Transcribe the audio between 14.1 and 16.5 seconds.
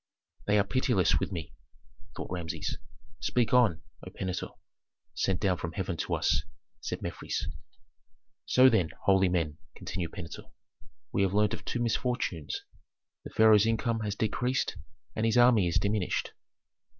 decreased, and his army is diminished."